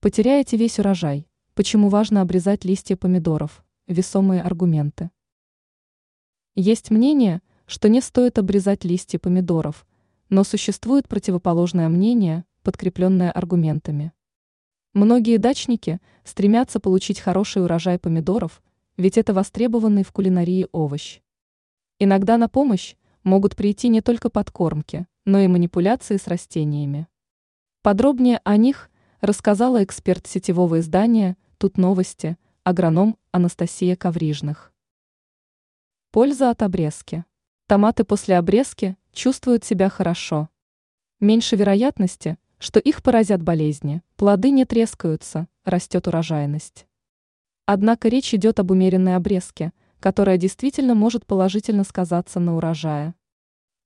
Потеряете 0.00 0.56
весь 0.56 0.78
урожай. 0.78 1.26
Почему 1.54 1.88
важно 1.88 2.20
обрезать 2.20 2.64
листья 2.64 2.94
помидоров? 2.94 3.64
Весомые 3.88 4.42
аргументы. 4.42 5.10
Есть 6.54 6.92
мнение, 6.92 7.42
что 7.66 7.88
не 7.88 8.00
стоит 8.00 8.38
обрезать 8.38 8.84
листья 8.84 9.18
помидоров, 9.18 9.84
но 10.28 10.44
существует 10.44 11.08
противоположное 11.08 11.88
мнение, 11.88 12.44
подкрепленное 12.62 13.32
аргументами. 13.32 14.12
Многие 14.94 15.36
дачники 15.36 16.00
стремятся 16.22 16.78
получить 16.78 17.18
хороший 17.18 17.64
урожай 17.64 17.98
помидоров, 17.98 18.62
ведь 18.96 19.18
это 19.18 19.34
востребованный 19.34 20.04
в 20.04 20.12
кулинарии 20.12 20.68
овощ. 20.70 21.18
Иногда 21.98 22.38
на 22.38 22.48
помощь 22.48 22.94
могут 23.24 23.56
прийти 23.56 23.88
не 23.88 24.00
только 24.00 24.30
подкормки, 24.30 25.08
но 25.24 25.40
и 25.40 25.48
манипуляции 25.48 26.18
с 26.18 26.28
растениями. 26.28 27.08
Подробнее 27.82 28.40
о 28.44 28.56
них 28.56 28.87
рассказала 29.20 29.82
эксперт 29.82 30.26
сетевого 30.26 30.80
издания 30.80 31.36
«Тут 31.58 31.76
новости», 31.76 32.36
агроном 32.62 33.16
Анастасия 33.32 33.96
Коврижных. 33.96 34.72
Польза 36.10 36.50
от 36.50 36.62
обрезки. 36.62 37.24
Томаты 37.66 38.04
после 38.04 38.38
обрезки 38.38 38.96
чувствуют 39.12 39.64
себя 39.64 39.88
хорошо. 39.88 40.48
Меньше 41.20 41.56
вероятности, 41.56 42.38
что 42.58 42.78
их 42.80 43.02
поразят 43.02 43.42
болезни, 43.42 44.02
плоды 44.16 44.50
не 44.50 44.64
трескаются, 44.64 45.48
растет 45.64 46.06
урожайность. 46.06 46.86
Однако 47.66 48.08
речь 48.08 48.32
идет 48.32 48.60
об 48.60 48.70
умеренной 48.70 49.16
обрезке, 49.16 49.72
которая 50.00 50.38
действительно 50.38 50.94
может 50.94 51.26
положительно 51.26 51.84
сказаться 51.84 52.40
на 52.40 52.56
урожае. 52.56 53.14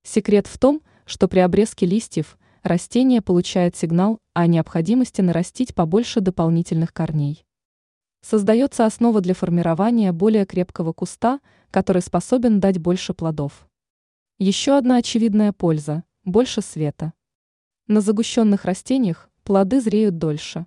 Секрет 0.02 0.46
в 0.46 0.58
том, 0.58 0.82
что 1.06 1.26
при 1.26 1.40
обрезке 1.40 1.86
листьев 1.86 2.38
растение 2.62 3.22
получает 3.22 3.76
сигнал 3.76 4.18
о 4.34 4.46
необходимости 4.46 5.20
нарастить 5.20 5.74
побольше 5.74 6.20
дополнительных 6.20 6.92
корней. 6.92 7.44
Создается 8.22 8.86
основа 8.86 9.20
для 9.20 9.34
формирования 9.34 10.12
более 10.12 10.46
крепкого 10.46 10.92
куста, 10.92 11.40
который 11.70 12.02
способен 12.02 12.60
дать 12.60 12.78
больше 12.78 13.14
плодов. 13.14 13.68
Еще 14.38 14.76
одна 14.76 14.96
очевидная 14.96 15.52
польза– 15.52 16.04
больше 16.24 16.62
света. 16.62 17.12
На 17.88 18.00
загущенных 18.00 18.64
растениях 18.64 19.28
плоды 19.42 19.80
зреют 19.80 20.18
дольше. 20.18 20.66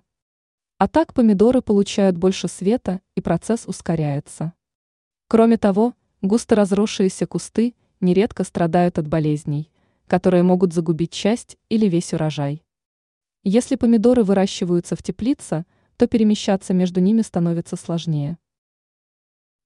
А 0.78 0.86
так 0.86 1.14
помидоры 1.14 1.62
получают 1.62 2.18
больше 2.18 2.48
света 2.48 3.00
и 3.14 3.22
процесс 3.22 3.64
ускоряется. 3.66 4.52
Кроме 5.28 5.56
того, 5.56 5.94
густо 6.20 6.54
разросшиеся 6.54 7.26
кусты 7.26 7.74
нередко 8.00 8.44
страдают 8.44 8.98
от 8.98 9.08
болезней, 9.08 9.70
которые 10.06 10.42
могут 10.42 10.74
загубить 10.74 11.12
часть 11.12 11.56
или 11.70 11.86
весь 11.86 12.12
урожай. 12.12 12.65
Если 13.48 13.76
помидоры 13.76 14.24
выращиваются 14.24 14.96
в 14.96 15.04
теплице, 15.04 15.66
то 15.96 16.08
перемещаться 16.08 16.74
между 16.74 16.98
ними 16.98 17.22
становится 17.22 17.76
сложнее. 17.76 18.38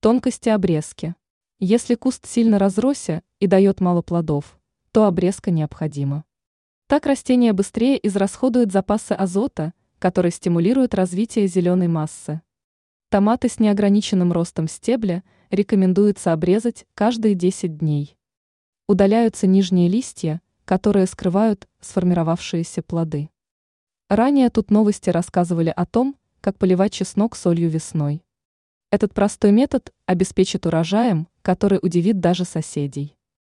Тонкости 0.00 0.50
обрезки. 0.50 1.14
Если 1.58 1.94
куст 1.94 2.26
сильно 2.26 2.58
разросся 2.58 3.22
и 3.38 3.46
дает 3.46 3.80
мало 3.80 4.02
плодов, 4.02 4.60
то 4.92 5.06
обрезка 5.06 5.50
необходима. 5.50 6.26
Так 6.88 7.06
растение 7.06 7.54
быстрее 7.54 7.98
израсходует 8.06 8.70
запасы 8.70 9.12
азота, 9.12 9.72
который 9.98 10.30
стимулирует 10.30 10.94
развитие 10.94 11.46
зеленой 11.46 11.88
массы. 11.88 12.42
Томаты 13.08 13.48
с 13.48 13.58
неограниченным 13.58 14.30
ростом 14.30 14.68
стебля 14.68 15.24
рекомендуется 15.48 16.34
обрезать 16.34 16.84
каждые 16.92 17.34
10 17.34 17.78
дней 17.78 18.18
удаляются 18.90 19.46
нижние 19.46 19.88
листья, 19.88 20.42
которые 20.64 21.06
скрывают 21.06 21.66
сформировавшиеся 21.80 22.82
плоды. 22.82 23.30
Ранее 24.10 24.50
тут 24.50 24.72
новости 24.72 25.08
рассказывали 25.08 25.72
о 25.74 25.86
том, 25.86 26.16
как 26.40 26.58
поливать 26.58 26.92
чеснок 26.92 27.36
солью 27.36 27.70
весной. 27.70 28.24
Этот 28.90 29.14
простой 29.14 29.52
метод 29.52 29.92
обеспечит 30.04 30.66
урожаем, 30.66 31.28
который 31.42 31.78
удивит 31.80 32.18
даже 32.18 32.44
соседей. 32.44 33.14